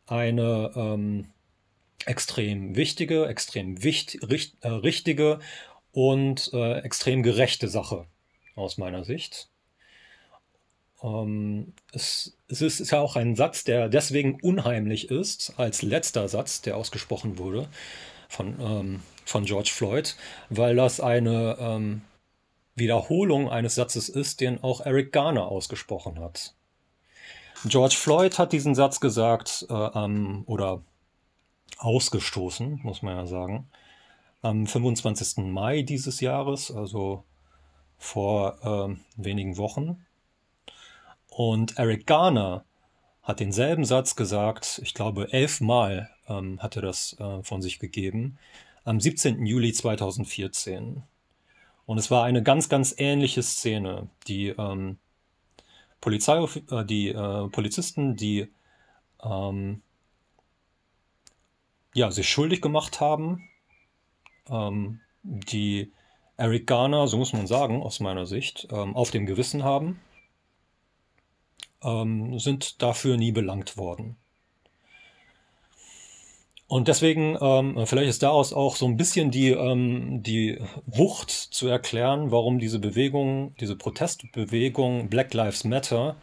eine 0.07 0.73
ähm, 0.75 1.33
extrem 2.05 2.77
wichtige, 2.77 3.27
extrem 3.27 3.83
wicht, 3.83 4.19
richt, 4.29 4.57
äh, 4.63 4.69
richtige 4.69 5.41
und 5.93 6.51
äh, 6.53 6.81
extrem 6.81 7.23
gerechte 7.23 7.69
Sache 7.69 8.07
aus 8.55 8.79
meiner 8.79 9.05
Sicht. 9.05 9.49
Ähm, 11.03 11.73
es, 11.93 12.37
es, 12.49 12.61
ist 12.61 12.91
ja 12.91 13.01
auch 13.01 13.17
ein 13.17 13.37
Satz, 13.37 13.65
der 13.65 13.89
deswegen 13.89 14.41
unheimlich 14.41 15.11
ist, 15.11 15.55
als 15.57 15.83
letzter 15.83 16.29
Satz, 16.29 16.63
der 16.63 16.77
ausgesprochen 16.77 17.39
wurde, 17.39 17.69
von, 18.29 18.57
ähm, 18.61 19.03
von 19.25 19.45
George 19.45 19.71
Floyd, 19.73 20.17
weil 20.51 20.77
das 20.77 21.01
eine 21.01 21.57
ähm, 21.61 22.03
Wiederholung 22.75 23.51
eines 23.51 23.75
Satzes 23.75 24.09
ist, 24.09 24.41
den 24.41 24.63
auch 24.63 24.81
Eric 24.81 25.13
Garner 25.13 25.47
ausgesprochen 25.47 26.19
hat. 26.21 26.55
George 27.65 27.97
Floyd 27.97 28.39
hat 28.39 28.53
diesen 28.53 28.75
Satz 28.75 29.01
gesagt 29.01 29.67
äh, 29.71 29.75
ähm, 29.75 30.45
oder 30.47 30.83
ausgestoßen, 31.79 32.81
muss 32.83 33.03
man 33.03 33.17
ja 33.17 33.27
sagen, 33.27 33.69
am 34.43 34.67
25. 34.67 35.45
Mai 35.45 35.83
dieses 35.83 36.21
Jahres, 36.21 36.71
also 36.71 37.25
vor 37.99 38.59
äh, 38.63 39.23
wenigen 39.23 39.57
Wochen. 39.57 40.07
Und 41.29 41.79
Eric 41.79 42.07
Garner 42.07 42.65
hat 43.23 43.41
denselben 43.41 43.85
Satz 43.85 44.17
gesagt, 44.17 44.81
ich 44.85 44.95
glaube 44.95 45.33
elfmal 45.33 46.11
ähm, 46.29 46.61
hat 46.61 46.77
er 46.77 46.83
das 46.83 47.17
äh, 47.19 47.43
von 47.43 47.63
sich 47.63 47.79
gegeben, 47.79 48.39
am 48.85 49.01
17. 49.01 49.45
Juli 49.45 49.73
2014. 49.73 51.03
Und 51.87 51.99
es 51.99 52.11
war 52.11 52.25
eine 52.25 52.43
ganz, 52.43 52.69
ganz 52.69 52.95
ähnliche 52.99 53.43
Szene. 53.43 54.09
Die, 54.27 54.49
ähm, 54.49 54.99
Polizei, 56.01 56.39
äh, 56.71 56.85
die 56.85 57.09
äh, 57.09 57.49
Polizisten, 57.49 58.17
die 58.17 58.49
ähm, 59.25 59.83
ja, 61.97 62.11
sich 62.11 62.29
schuldig 62.29 62.61
gemacht 62.61 63.01
haben, 63.01 63.49
ähm, 64.51 65.01
die 65.23 65.93
Eric 66.37 66.67
Garner, 66.67 67.09
so 67.09 67.17
muss 67.17 67.33
man 67.33 67.47
sagen, 67.47 67.83
aus 67.83 68.01
meiner 68.01 68.27
Sicht, 68.27 68.69
ähm, 68.71 68.95
auf 68.95 69.11
dem 69.11 69.25
Gewissen 69.27 69.65
haben 69.65 69.99
ähm, 71.83 72.39
sind 72.39 72.83
dafür 72.83 73.17
nie 73.17 73.33
belangt 73.33 73.79
worden. 73.79 74.17
Und 76.69 76.89
deswegen, 76.89 77.39
ähm, 77.41 77.87
vielleicht 77.87 78.11
ist 78.11 78.23
daraus 78.23 78.53
auch 78.53 78.77
so 78.77 78.87
ein 78.87 78.97
bisschen 78.97 79.31
die, 79.31 79.51
ähm, 79.51 80.23
die 80.23 80.59
Wucht 80.85 81.31
zu 81.31 81.69
erklären, 81.69 82.33
warum 82.33 82.59
diese 82.59 82.81
Bewegung, 82.81 83.55
diese 83.61 83.77
Protestbewegung 83.77 85.09
Black 85.09 85.33
Lives 85.33 85.65
Matter 85.65 86.17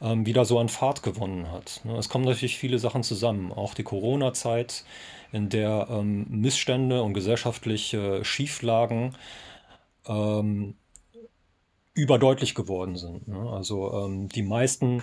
ähm, 0.00 0.26
wieder 0.26 0.44
so 0.44 0.58
an 0.58 0.68
Fahrt 0.68 1.02
gewonnen 1.02 1.50
hat. 1.50 1.80
Ne, 1.84 1.96
es 1.96 2.08
kommen 2.08 2.24
natürlich 2.24 2.58
viele 2.58 2.78
Sachen 2.78 3.02
zusammen, 3.02 3.52
auch 3.52 3.74
die 3.74 3.82
Corona-Zeit, 3.82 4.84
in 5.32 5.48
der 5.48 5.88
ähm, 5.90 6.26
Missstände 6.30 7.02
und 7.02 7.12
gesellschaftliche 7.12 8.24
Schieflagen 8.24 9.14
ähm, 10.06 10.74
überdeutlich 11.94 12.54
geworden 12.54 12.96
sind. 12.96 13.28
Ne? 13.28 13.50
Also 13.50 13.92
ähm, 13.92 14.28
die 14.28 14.42
meisten 14.42 15.02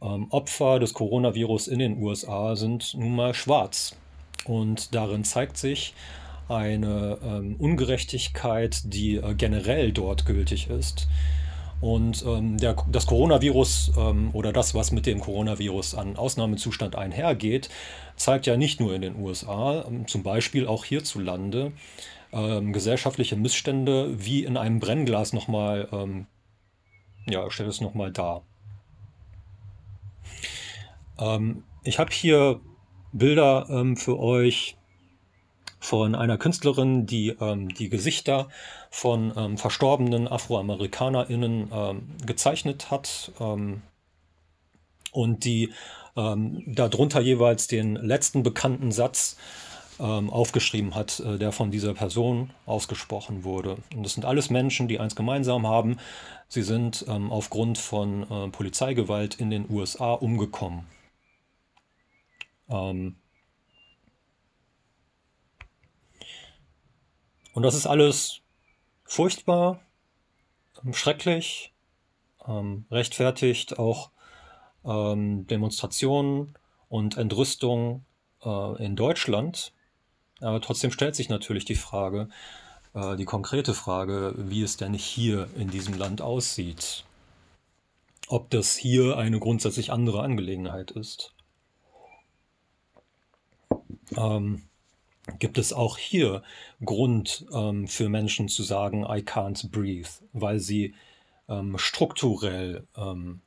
ähm, 0.00 0.28
Opfer 0.30 0.78
des 0.78 0.94
Coronavirus 0.94 1.68
in 1.68 1.80
den 1.80 2.02
USA 2.02 2.56
sind 2.56 2.94
nun 2.94 3.16
mal 3.16 3.34
schwarz. 3.34 3.96
Und 4.44 4.94
darin 4.94 5.24
zeigt 5.24 5.56
sich 5.58 5.94
eine 6.48 7.18
ähm, 7.22 7.56
Ungerechtigkeit, 7.56 8.80
die 8.84 9.16
äh, 9.16 9.34
generell 9.34 9.92
dort 9.92 10.24
gültig 10.24 10.70
ist. 10.70 11.08
Und 11.80 12.24
ähm, 12.26 12.58
der, 12.58 12.76
das 12.90 13.06
Coronavirus 13.06 13.92
ähm, 13.96 14.30
oder 14.32 14.52
das, 14.52 14.74
was 14.74 14.90
mit 14.90 15.06
dem 15.06 15.20
Coronavirus 15.20 15.94
an 15.94 16.16
Ausnahmezustand 16.16 16.96
einhergeht, 16.96 17.68
zeigt 18.16 18.46
ja 18.46 18.56
nicht 18.56 18.80
nur 18.80 18.94
in 18.94 19.02
den 19.02 19.16
USA, 19.16 19.84
ähm, 19.86 20.08
zum 20.08 20.24
Beispiel 20.24 20.66
auch 20.66 20.84
hierzulande, 20.84 21.72
ähm, 22.32 22.72
gesellschaftliche 22.72 23.36
Missstände 23.36 24.24
wie 24.24 24.44
in 24.44 24.56
einem 24.56 24.80
Brennglas 24.80 25.32
nochmal, 25.32 25.88
ähm, 25.92 26.26
ja, 27.28 27.48
stellt 27.50 27.68
es 27.68 27.80
nochmal 27.80 28.10
dar. 28.10 28.42
Ähm, 31.20 31.62
ich 31.84 31.98
habe 32.00 32.10
hier 32.12 32.60
Bilder 33.12 33.66
ähm, 33.70 33.96
für 33.96 34.18
euch 34.18 34.77
von 35.80 36.14
einer 36.14 36.38
Künstlerin, 36.38 37.06
die 37.06 37.28
ähm, 37.40 37.68
die 37.68 37.88
Gesichter 37.88 38.48
von 38.90 39.32
ähm, 39.36 39.58
verstorbenen 39.58 40.28
AfroamerikanerInnen 40.28 41.70
ähm, 41.72 42.02
gezeichnet 42.26 42.90
hat 42.90 43.32
ähm, 43.40 43.82
und 45.12 45.44
die 45.44 45.72
ähm, 46.16 46.62
darunter 46.66 47.20
jeweils 47.20 47.68
den 47.68 47.96
letzten 47.96 48.42
bekannten 48.42 48.90
Satz 48.90 49.36
ähm, 50.00 50.30
aufgeschrieben 50.30 50.94
hat, 50.94 51.20
äh, 51.20 51.38
der 51.38 51.52
von 51.52 51.70
dieser 51.70 51.94
Person 51.94 52.50
ausgesprochen 52.66 53.44
wurde. 53.44 53.76
Und 53.94 54.02
das 54.04 54.14
sind 54.14 54.24
alles 54.24 54.50
Menschen, 54.50 54.88
die 54.88 54.98
eins 54.98 55.16
gemeinsam 55.16 55.66
haben. 55.66 55.98
Sie 56.50 56.62
sind 56.62 57.04
aufgrund 57.06 57.76
von 57.76 58.22
äh, 58.22 58.48
Polizeigewalt 58.48 59.34
in 59.34 59.50
den 59.50 59.66
USA 59.68 60.14
umgekommen. 60.14 60.86
Ähm 62.70 63.16
und 67.54 67.62
das 67.62 67.74
ist 67.74 67.86
alles 67.86 68.40
furchtbar, 69.04 69.80
ähm, 70.84 70.92
schrecklich, 70.94 71.72
ähm, 72.46 72.84
rechtfertigt 72.90 73.78
auch 73.78 74.10
ähm, 74.84 75.46
Demonstrationen 75.46 76.54
und 76.88 77.16
Entrüstung 77.16 78.04
äh, 78.44 78.84
in 78.84 78.96
Deutschland. 78.96 79.72
Aber 80.40 80.60
trotzdem 80.60 80.92
stellt 80.92 81.16
sich 81.16 81.28
natürlich 81.28 81.64
die 81.64 81.74
Frage, 81.74 82.28
äh, 82.94 83.16
die 83.16 83.24
konkrete 83.24 83.74
Frage, 83.74 84.34
wie 84.36 84.62
es 84.62 84.76
denn 84.76 84.94
hier 84.94 85.48
in 85.56 85.70
diesem 85.70 85.94
Land 85.94 86.22
aussieht. 86.22 87.04
Ob 88.28 88.50
das 88.50 88.76
hier 88.76 89.16
eine 89.16 89.40
grundsätzlich 89.40 89.90
andere 89.90 90.22
Angelegenheit 90.22 90.90
ist. 90.90 91.32
Ähm, 94.16 94.67
gibt 95.38 95.58
es 95.58 95.72
auch 95.72 95.98
hier 95.98 96.42
Grund 96.84 97.46
ähm, 97.52 97.86
für 97.86 98.08
Menschen 98.08 98.48
zu 98.48 98.62
sagen, 98.62 99.02
I 99.02 99.22
can't 99.22 99.70
breathe, 99.70 100.08
weil 100.32 100.58
sie 100.58 100.94
ähm, 101.48 101.78
strukturell, 101.78 102.86
ähm, 102.96 103.40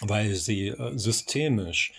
weil 0.00 0.34
sie 0.34 0.68
äh, 0.68 0.96
systemisch 0.96 1.92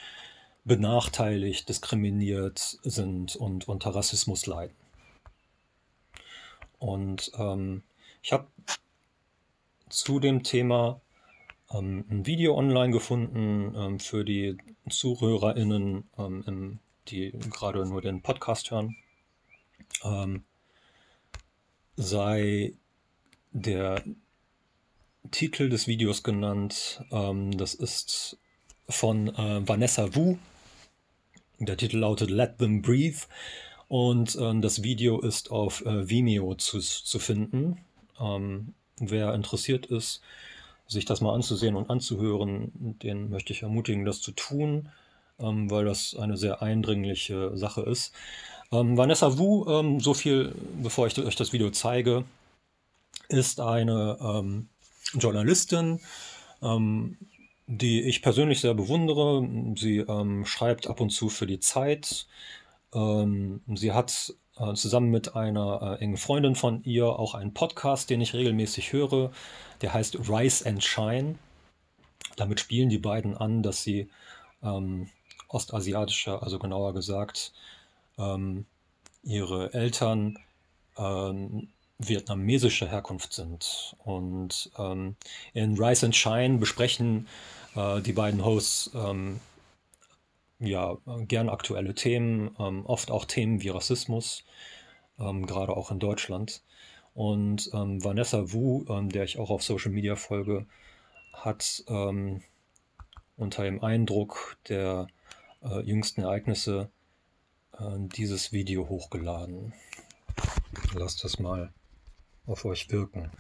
benachteiligt, 0.64 1.70
diskriminiert 1.70 2.80
sind 2.84 3.36
und 3.36 3.68
unter 3.68 3.94
Rassismus 3.94 4.48
leiden. 4.48 4.76
Und 6.80 7.32
ähm, 7.38 7.84
ich 8.22 8.34
habe 8.34 8.48
zu 9.90 10.20
dem 10.20 10.44
Thema 10.44 11.00
ähm, 11.72 12.06
ein 12.10 12.26
Video 12.26 12.58
online 12.58 12.92
gefunden 12.92 13.76
ähm, 13.76 14.00
für 14.00 14.26
die 14.26 14.58
ZuhörerInnen, 14.90 16.10
die 17.08 17.32
gerade 17.32 17.86
nur 17.88 18.02
den 18.02 18.22
Podcast 18.22 18.70
hören. 18.70 18.96
Ähm, 20.04 20.44
sei 21.96 22.74
der 23.52 24.04
Titel 25.32 25.70
des 25.70 25.88
Videos 25.88 26.24
genannt. 26.24 27.04
Ähm, 27.12 27.58
das 27.58 27.74
ist 27.74 28.38
von 28.88 29.28
äh, 29.30 29.68
Vanessa 29.68 30.16
Wu. 30.16 30.38
Der 31.60 31.78
Titel 31.78 31.98
lautet 31.98 32.30
Let 32.30 32.58
Them 32.58 32.82
Breathe. 32.82 33.20
Und 33.88 34.36
ähm, 34.40 34.62
das 34.62 34.84
Video 34.84 35.22
ist 35.22 35.52
auf 35.52 35.86
äh, 35.86 36.10
Vimeo 36.10 36.56
zu, 36.56 36.80
zu 36.80 37.20
finden. 37.20 37.78
Ähm, 38.20 38.74
wer 39.00 39.34
interessiert 39.34 39.86
ist, 39.86 40.22
sich 40.88 41.06
das 41.06 41.22
mal 41.22 41.34
anzusehen 41.34 41.76
und 41.76 41.90
anzuhören, 41.90 42.72
den 42.74 43.30
möchte 43.30 43.54
ich 43.54 43.64
ermutigen, 43.64 44.06
das 44.06 44.22
zu 44.22 44.32
tun, 44.32 44.90
ähm, 45.40 45.70
weil 45.70 45.86
das 45.86 46.16
eine 46.16 46.38
sehr 46.38 46.62
eindringliche 46.62 47.56
Sache 47.58 47.82
ist. 47.82 48.14
Ähm, 48.72 48.98
Vanessa 48.98 49.38
Wu, 49.38 49.66
ähm, 49.68 50.00
so 50.00 50.14
viel, 50.14 50.56
bevor 50.82 51.08
ich 51.08 51.18
euch 51.18 51.36
das 51.36 51.54
Video 51.54 51.70
zeige, 51.72 52.26
ist 53.30 53.60
eine 53.60 54.18
ähm, 54.22 54.70
Journalistin, 55.14 56.02
ähm, 56.62 57.18
die 57.68 58.04
ich 58.04 58.22
persönlich 58.22 58.62
sehr 58.62 58.74
bewundere. 58.74 59.48
Sie 59.76 59.98
ähm, 60.00 60.46
schreibt 60.46 60.88
ab 60.88 61.02
und 61.02 61.10
zu 61.10 61.30
für 61.30 61.48
die 61.48 61.60
Zeit. 61.60 62.28
sie 62.94 63.92
hat 63.92 64.34
äh, 64.58 64.74
zusammen 64.74 65.10
mit 65.10 65.36
einer 65.36 65.98
äh, 66.00 66.04
engen 66.04 66.18
Freundin 66.18 66.56
von 66.56 66.82
ihr 66.84 67.08
auch 67.08 67.36
einen 67.36 67.54
Podcast, 67.54 68.10
den 68.10 68.22
ich 68.22 68.34
regelmäßig 68.34 68.94
höre. 68.94 69.32
Der 69.82 69.94
heißt 69.94 70.30
Rise 70.30 70.66
and 70.66 70.84
Shine. 70.84 71.36
Damit 72.38 72.62
spielen 72.62 72.90
die 72.90 72.98
beiden 72.98 73.36
an, 73.36 73.64
dass 73.64 73.84
sie 73.84 74.10
ähm, 74.64 75.10
ostasiatischer, 75.50 76.42
also 76.42 76.58
genauer 76.60 76.94
gesagt, 76.94 77.54
ähm, 78.18 78.66
ihre 79.24 79.74
Eltern 79.74 80.38
ähm, 80.98 81.70
vietnamesischer 81.98 82.88
Herkunft 82.88 83.34
sind. 83.34 83.96
Und 84.04 84.72
ähm, 84.78 85.16
in 85.54 85.78
Rise 85.78 86.08
and 86.08 86.16
Shine 86.16 86.58
besprechen 86.58 87.28
äh, 87.76 88.02
die 88.02 88.14
beiden 88.14 88.44
Hosts 88.44 88.92
ähm, 88.94 89.40
ja, 90.60 90.98
gern 91.28 91.50
aktuelle 91.50 91.96
Themen, 91.96 92.56
ähm, 92.60 92.86
oft 92.86 93.12
auch 93.12 93.26
Themen 93.26 93.62
wie 93.62 93.70
Rassismus, 93.70 94.46
ähm, 95.20 95.46
gerade 95.46 95.76
auch 95.76 95.92
in 95.92 96.00
Deutschland. 96.00 96.62
Und 97.14 97.72
Vanessa 97.72 98.52
Wu, 98.52 98.84
der 98.84 99.24
ich 99.24 99.40
auch 99.40 99.50
auf 99.50 99.64
Social 99.64 99.92
Media 99.92 100.18
folge, 100.18 100.66
hat 101.32 101.86
unter 103.38 103.64
dem 103.64 103.82
Eindruck 103.82 104.58
der 104.68 105.08
äh, 105.64 105.80
jüngsten 105.82 106.22
Ereignisse 106.22 106.90
dieses 107.80 108.52
Video 108.52 108.88
hochgeladen. 108.88 109.74
Lasst 110.94 111.24
das 111.24 111.40
mal 111.40 111.74
auf 112.46 112.66
euch 112.66 112.90
wirken. 112.92 113.32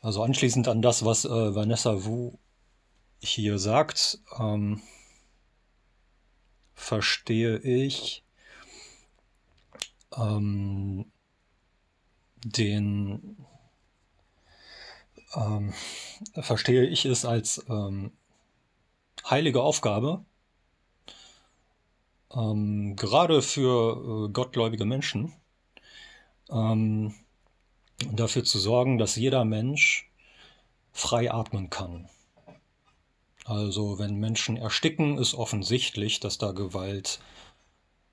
Also 0.00 0.22
anschließend 0.22 0.68
an 0.68 0.82
das, 0.82 1.04
was 1.04 1.24
äh, 1.24 1.54
Vanessa 1.54 2.04
Wu 2.04 2.38
hier 3.20 3.58
sagt, 3.58 4.20
ähm, 4.38 4.80
verstehe 6.74 7.58
ich 7.58 8.24
ähm, 10.16 11.10
den 12.44 13.36
ähm, 15.34 15.74
verstehe 16.34 16.86
ich 16.86 17.04
es 17.04 17.24
als 17.24 17.64
ähm, 17.68 18.12
heilige 19.28 19.62
Aufgabe, 19.62 20.24
ähm, 22.34 22.96
gerade 22.96 23.42
für 23.42 24.26
äh, 24.28 24.32
gottgläubige 24.32 24.84
Menschen, 24.84 25.32
ähm, 26.50 27.14
dafür 28.12 28.44
zu 28.44 28.58
sorgen, 28.58 28.98
dass 28.98 29.16
jeder 29.16 29.44
Mensch 29.44 30.10
frei 30.92 31.32
atmen 31.32 31.70
kann. 31.70 32.08
Also 33.44 33.98
wenn 33.98 34.16
Menschen 34.16 34.56
ersticken, 34.56 35.16
ist 35.16 35.34
offensichtlich, 35.34 36.20
dass 36.20 36.38
da 36.38 36.52
Gewalt, 36.52 37.20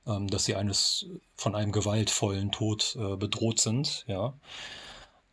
ähm, 0.08 0.28
dass 0.30 0.46
sie 0.46 0.56
eines 0.56 1.08
von 1.36 1.56
einem 1.56 1.72
gewaltvollen 1.72 2.52
Tod 2.52 2.98
äh, 3.00 3.18
bedroht 3.18 3.60
sind, 3.60 4.06
ja. 4.08 4.34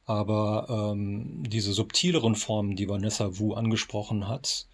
Aber 0.04 0.66
ähm, 0.68 1.44
diese 1.48 1.72
subtileren 1.72 2.34
Formen, 2.34 2.74
die 2.74 2.88
Vanessa 2.88 3.38
Wu 3.38 3.54
angesprochen 3.54 4.26
hat, 4.26 4.66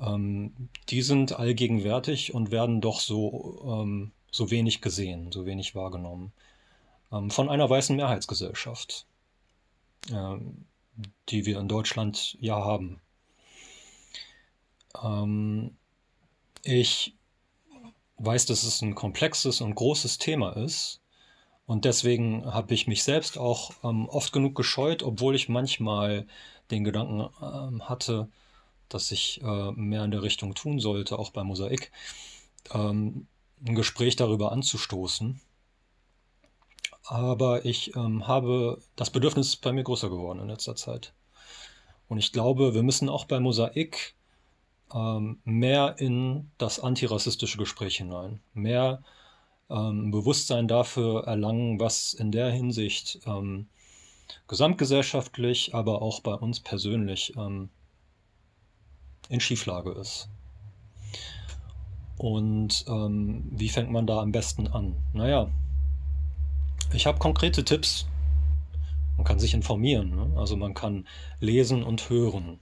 ähm, 0.00 0.68
die 0.88 1.02
sind 1.02 1.38
allgegenwärtig 1.38 2.34
und 2.34 2.50
werden 2.50 2.80
doch 2.80 3.00
so, 3.00 3.62
ähm, 3.66 4.12
so 4.30 4.50
wenig 4.50 4.80
gesehen, 4.80 5.32
so 5.32 5.46
wenig 5.46 5.74
wahrgenommen. 5.74 6.32
Ähm, 7.12 7.30
von 7.30 7.48
einer 7.48 7.68
weißen 7.68 7.96
Mehrheitsgesellschaft, 7.96 9.06
ähm, 10.12 10.66
die 11.28 11.46
wir 11.46 11.58
in 11.58 11.68
Deutschland 11.68 12.36
ja 12.40 12.56
haben. 12.56 13.00
Ähm, 15.02 15.76
ich 16.62 17.14
weiß, 18.18 18.46
dass 18.46 18.64
es 18.64 18.82
ein 18.82 18.94
komplexes 18.94 19.60
und 19.60 19.74
großes 19.74 20.18
Thema 20.18 20.52
ist. 20.56 21.00
Und 21.66 21.84
deswegen 21.84 22.46
habe 22.46 22.72
ich 22.74 22.86
mich 22.86 23.02
selbst 23.04 23.36
auch 23.36 23.72
ähm, 23.84 24.08
oft 24.08 24.32
genug 24.32 24.54
gescheut, 24.54 25.02
obwohl 25.02 25.34
ich 25.34 25.48
manchmal 25.48 26.26
den 26.70 26.82
Gedanken 26.84 27.28
ähm, 27.42 27.88
hatte, 27.88 28.28
dass 28.88 29.10
ich 29.10 29.40
äh, 29.42 29.72
mehr 29.72 30.04
in 30.04 30.10
der 30.10 30.22
Richtung 30.22 30.54
tun 30.54 30.80
sollte, 30.80 31.18
auch 31.18 31.30
bei 31.30 31.44
Mosaik, 31.44 31.92
ähm, 32.72 33.26
ein 33.66 33.74
Gespräch 33.74 34.16
darüber 34.16 34.52
anzustoßen. 34.52 35.40
Aber 37.04 37.64
ich 37.64 37.96
ähm, 37.96 38.26
habe 38.26 38.80
das 38.96 39.10
Bedürfnis 39.10 39.56
bei 39.56 39.72
mir 39.72 39.84
größer 39.84 40.10
geworden 40.10 40.40
in 40.40 40.48
letzter 40.48 40.76
Zeit. 40.76 41.14
Und 42.08 42.18
ich 42.18 42.32
glaube, 42.32 42.74
wir 42.74 42.82
müssen 42.82 43.08
auch 43.08 43.24
bei 43.24 43.40
Mosaik 43.40 44.14
ähm, 44.94 45.40
mehr 45.44 45.96
in 45.98 46.50
das 46.58 46.80
antirassistische 46.80 47.58
Gespräch 47.58 47.96
hinein, 47.96 48.40
mehr 48.54 49.02
ähm, 49.70 50.10
Bewusstsein 50.10 50.68
dafür 50.68 51.24
erlangen, 51.24 51.80
was 51.80 52.14
in 52.14 52.32
der 52.32 52.50
Hinsicht 52.50 53.20
ähm, 53.26 53.68
gesamtgesellschaftlich, 54.46 55.74
aber 55.74 56.02
auch 56.02 56.20
bei 56.20 56.34
uns 56.34 56.60
persönlich 56.60 57.34
ähm, 57.36 57.70
in 59.28 59.40
Schieflage 59.40 59.92
ist. 59.92 60.28
Und 62.16 62.84
ähm, 62.88 63.44
wie 63.50 63.68
fängt 63.68 63.90
man 63.90 64.06
da 64.06 64.20
am 64.20 64.32
besten 64.32 64.66
an? 64.66 64.96
Naja, 65.12 65.48
ich 66.92 67.06
habe 67.06 67.18
konkrete 67.18 67.64
Tipps. 67.64 68.06
Man 69.16 69.24
kann 69.24 69.38
sich 69.38 69.54
informieren, 69.54 70.10
ne? 70.10 70.32
also 70.36 70.56
man 70.56 70.74
kann 70.74 71.06
lesen 71.40 71.82
und 71.82 72.08
hören. 72.10 72.58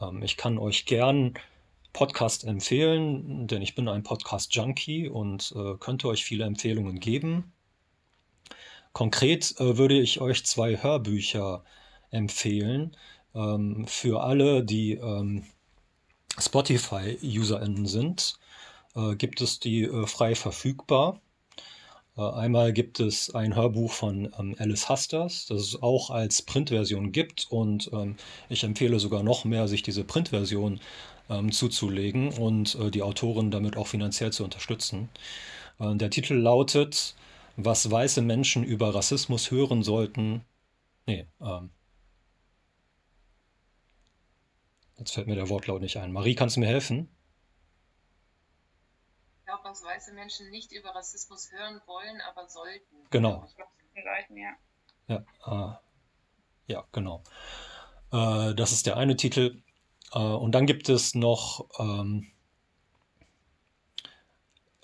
Ähm, 0.00 0.22
ich 0.22 0.36
kann 0.36 0.58
euch 0.58 0.86
gern 0.86 1.34
Podcast 1.92 2.44
empfehlen, 2.44 3.46
denn 3.46 3.62
ich 3.62 3.74
bin 3.74 3.88
ein 3.88 4.02
Podcast-Junkie 4.02 5.08
und 5.08 5.52
äh, 5.56 5.74
könnte 5.78 6.08
euch 6.08 6.24
viele 6.24 6.44
Empfehlungen 6.44 7.00
geben. 7.00 7.52
Konkret 8.92 9.54
äh, 9.58 9.76
würde 9.76 9.98
ich 9.98 10.20
euch 10.20 10.44
zwei 10.44 10.82
Hörbücher 10.82 11.64
empfehlen 12.10 12.96
ähm, 13.34 13.86
für 13.86 14.22
alle, 14.22 14.64
die 14.64 14.92
ähm, 14.92 15.44
Spotify-UserInnen 16.38 17.86
sind. 17.86 18.38
Äh, 18.94 19.16
gibt 19.16 19.40
es 19.40 19.60
die 19.60 19.82
äh, 19.82 20.06
frei 20.06 20.34
verfügbar. 20.34 21.20
Äh, 22.16 22.22
einmal 22.22 22.72
gibt 22.72 23.00
es 23.00 23.34
ein 23.34 23.54
Hörbuch 23.54 23.92
von 23.92 24.32
ähm, 24.38 24.54
Alice 24.58 24.88
Hasters, 24.88 25.46
das 25.46 25.62
es 25.62 25.82
auch 25.82 26.10
als 26.10 26.42
Printversion 26.42 27.12
gibt 27.12 27.46
und 27.50 27.90
ähm, 27.92 28.16
ich 28.48 28.64
empfehle 28.64 28.98
sogar 28.98 29.22
noch 29.22 29.44
mehr, 29.44 29.68
sich 29.68 29.82
diese 29.82 30.04
Printversion 30.04 30.80
ähm, 31.28 31.52
zuzulegen 31.52 32.30
und 32.32 32.74
äh, 32.76 32.90
die 32.90 33.02
Autorin 33.02 33.50
damit 33.50 33.76
auch 33.76 33.86
finanziell 33.86 34.32
zu 34.32 34.44
unterstützen. 34.44 35.08
Äh, 35.78 35.94
der 35.96 36.10
Titel 36.10 36.34
lautet, 36.34 37.14
was 37.56 37.90
weiße 37.90 38.22
Menschen 38.22 38.64
über 38.64 38.94
Rassismus 38.94 39.50
hören 39.50 39.82
sollten. 39.82 40.42
Nee, 41.06 41.26
ähm, 41.40 41.70
jetzt 45.00 45.12
fällt 45.12 45.26
mir 45.26 45.34
der 45.34 45.48
Wortlaut 45.48 45.80
nicht 45.80 45.96
ein. 45.96 46.12
Marie, 46.12 46.36
kannst 46.36 46.56
du 46.56 46.60
mir 46.60 46.66
helfen? 46.66 47.08
glaube, 49.50 49.64
was 49.64 49.82
weiße 49.82 50.12
Menschen 50.12 50.50
nicht 50.50 50.72
über 50.72 50.90
Rassismus 50.90 51.50
hören 51.50 51.80
wollen, 51.86 52.20
aber 52.20 52.48
sollten. 52.48 52.96
Genau. 53.10 53.44
Ich 53.48 53.56
glaube, 53.56 53.70
ja. 55.08 55.24
Ja, 55.46 55.72
äh, 55.72 56.72
Ja, 56.72 56.84
genau. 56.92 57.22
Äh, 58.12 58.54
das 58.54 58.72
ist 58.72 58.86
der 58.86 58.96
eine 58.96 59.16
Titel. 59.16 59.62
Äh, 60.12 60.18
und 60.18 60.52
dann 60.52 60.66
gibt 60.66 60.88
es 60.88 61.14
noch 61.14 61.68
ähm, 61.78 62.30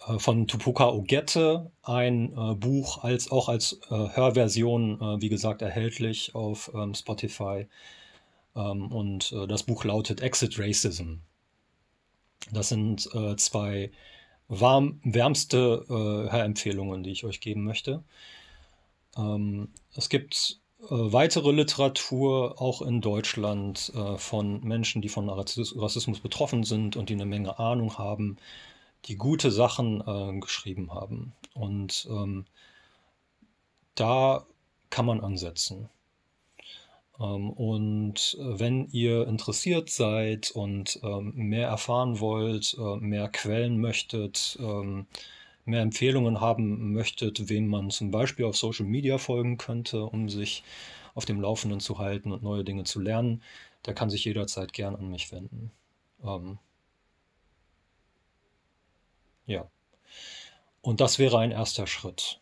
äh, 0.06 0.18
von 0.18 0.48
Tupuka 0.48 0.88
Ogette 0.88 1.70
ein 1.82 2.36
äh, 2.36 2.54
Buch, 2.54 3.04
als, 3.04 3.30
auch 3.30 3.48
als 3.48 3.80
äh, 3.88 4.16
Hörversion, 4.16 5.20
wie 5.20 5.28
gesagt, 5.28 5.62
erhältlich 5.62 6.34
auf 6.34 6.72
ähm, 6.74 6.94
Spotify. 6.94 7.68
Ähm, 8.56 8.90
und 8.90 9.32
äh, 9.32 9.46
das 9.46 9.62
Buch 9.62 9.84
lautet 9.84 10.20
Exit 10.20 10.58
Racism. 10.58 11.16
Das 12.52 12.68
sind 12.68 13.08
äh, 13.14 13.36
zwei 13.36 13.90
warm, 14.48 15.00
wärmste 15.02 15.84
Hörempfehlungen, 15.88 17.02
die 17.02 17.10
ich 17.10 17.24
euch 17.24 17.40
geben 17.40 17.64
möchte. 17.64 18.04
Ähm, 19.16 19.70
es 19.96 20.08
gibt 20.08 20.60
weitere 20.78 21.50
Literatur, 21.50 22.62
auch 22.62 22.80
in 22.80 23.00
Deutschland, 23.00 23.92
von 24.18 24.60
Menschen, 24.60 25.02
die 25.02 25.08
von 25.08 25.28
Rassismus 25.28 26.20
betroffen 26.20 26.62
sind 26.62 26.94
und 26.94 27.08
die 27.08 27.14
eine 27.14 27.26
Menge 27.26 27.58
Ahnung 27.58 27.98
haben 27.98 28.38
die 29.06 29.16
gute 29.16 29.50
Sachen 29.50 30.00
äh, 30.06 30.38
geschrieben 30.40 30.92
haben. 30.92 31.32
Und 31.54 32.06
ähm, 32.10 32.46
da 33.94 34.46
kann 34.90 35.06
man 35.06 35.20
ansetzen. 35.20 35.88
Ähm, 37.20 37.50
und 37.50 38.36
wenn 38.40 38.88
ihr 38.88 39.26
interessiert 39.26 39.90
seid 39.90 40.50
und 40.50 41.00
ähm, 41.02 41.32
mehr 41.34 41.68
erfahren 41.68 42.20
wollt, 42.20 42.76
äh, 42.78 42.96
mehr 42.96 43.28
Quellen 43.28 43.80
möchtet, 43.80 44.58
ähm, 44.60 45.06
mehr 45.64 45.82
Empfehlungen 45.82 46.40
haben 46.40 46.92
möchtet, 46.92 47.48
wem 47.48 47.66
man 47.68 47.90
zum 47.90 48.10
Beispiel 48.10 48.44
auf 48.44 48.56
Social 48.56 48.86
Media 48.86 49.18
folgen 49.18 49.58
könnte, 49.58 50.04
um 50.04 50.28
sich 50.28 50.62
auf 51.14 51.24
dem 51.24 51.40
Laufenden 51.40 51.80
zu 51.80 51.98
halten 51.98 52.32
und 52.32 52.42
neue 52.42 52.64
Dinge 52.64 52.84
zu 52.84 53.00
lernen, 53.00 53.42
der 53.86 53.94
kann 53.94 54.10
sich 54.10 54.24
jederzeit 54.24 54.72
gern 54.72 54.96
an 54.96 55.10
mich 55.10 55.32
wenden. 55.32 55.72
Ja. 59.46 59.68
Und 60.82 61.00
das 61.00 61.18
wäre 61.18 61.38
ein 61.38 61.50
erster 61.52 61.86
Schritt. 61.86 62.40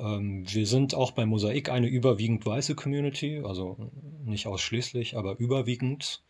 Ähm, 0.00 0.44
wir 0.48 0.66
sind 0.66 0.94
auch 0.94 1.12
bei 1.12 1.26
Mosaik 1.26 1.68
eine 1.68 1.86
überwiegend 1.88 2.44
weiße 2.46 2.74
Community, 2.74 3.42
also 3.44 3.90
nicht 4.24 4.46
ausschließlich, 4.46 5.16
aber 5.16 5.38
überwiegend. 5.38 6.22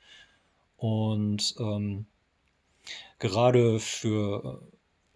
Und 0.77 1.55
ähm, 1.59 2.07
gerade 3.19 3.79
für 3.79 4.63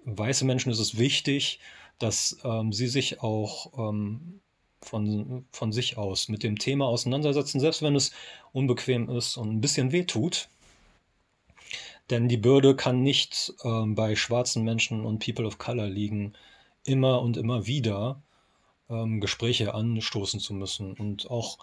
weiße 0.05 0.45
Menschen 0.45 0.71
ist 0.71 0.79
es 0.79 0.99
wichtig, 0.99 1.59
dass 1.99 2.39
ähm, 2.45 2.73
sie 2.73 2.89
sich 2.89 3.23
auch 3.23 3.91
ähm, 3.91 4.41
von, 4.83 5.47
von 5.51 5.73
sich 5.73 5.97
aus 5.97 6.29
mit 6.29 6.43
dem 6.43 6.59
Thema 6.59 6.87
auseinandersetzen, 6.87 7.61
selbst 7.61 7.83
wenn 7.83 7.97
es 7.97 8.13
unbequem 8.53 9.09
ist 9.09 9.37
und 9.37 9.51
ein 9.51 9.61
bisschen 9.61 9.93
wehtut. 9.93 10.49
Denn 12.11 12.29
die 12.29 12.37
Bürde 12.37 12.77
kann 12.77 13.03
nicht 13.03 13.55
ähm, 13.65 13.95
bei 13.95 14.15
schwarzen 14.15 14.63
Menschen 14.63 15.05
und 15.07 15.25
People 15.25 15.47
of 15.47 15.59
Color 15.59 15.87
liegen, 15.89 16.35
immer 16.85 17.23
und 17.23 17.39
immer 17.39 17.67
wieder 17.67 18.23
ähm, 18.89 19.21
Gespräche 19.21 19.75
anstoßen 19.75 20.41
zu 20.41 20.55
müssen 20.55 20.95
und 20.95 21.31
auch 21.31 21.59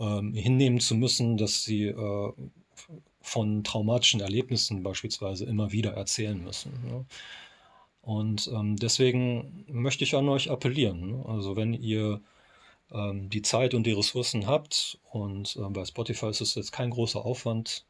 ähm, 0.00 0.34
hinnehmen 0.34 0.80
zu 0.80 0.94
müssen, 0.94 1.36
dass 1.36 1.64
sie 1.64 1.84
äh, 1.84 2.32
von 3.20 3.64
traumatischen 3.64 4.20
Erlebnissen 4.20 4.82
beispielsweise 4.82 5.44
immer 5.44 5.72
wieder 5.72 5.92
erzählen 5.92 6.42
müssen. 6.42 6.72
Ne? 6.86 7.04
Und 8.00 8.48
ähm, 8.54 8.76
deswegen 8.76 9.64
möchte 9.68 10.04
ich 10.04 10.14
an 10.14 10.28
euch 10.28 10.50
appellieren. 10.50 11.18
Ne? 11.18 11.26
Also 11.26 11.56
wenn 11.56 11.74
ihr 11.74 12.20
ähm, 12.90 13.28
die 13.28 13.42
Zeit 13.42 13.74
und 13.74 13.84
die 13.84 13.92
Ressourcen 13.92 14.46
habt 14.46 14.98
und 15.10 15.56
äh, 15.56 15.68
bei 15.68 15.84
Spotify 15.84 16.28
ist 16.28 16.40
es 16.40 16.54
jetzt 16.54 16.72
kein 16.72 16.90
großer 16.90 17.24
Aufwand, 17.24 17.84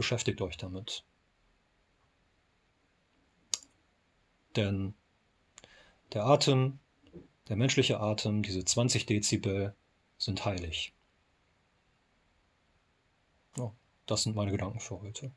Beschäftigt 0.00 0.40
euch 0.40 0.56
damit. 0.56 1.04
Denn 4.56 4.94
der 6.14 6.24
Atem, 6.24 6.78
der 7.50 7.56
menschliche 7.56 7.98
Atem, 7.98 8.44
diese 8.44 8.64
20 8.64 9.06
Dezibel, 9.06 9.74
sind 10.18 10.44
heilig. 10.44 10.94
Oh, 13.58 13.72
das 14.06 14.22
sind 14.22 14.36
meine 14.36 14.52
Gedanken 14.52 14.78
für 14.78 15.00
heute. 15.00 15.32